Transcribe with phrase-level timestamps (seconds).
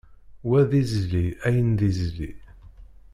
[0.47, 2.31] Wa d izli ayen d izli.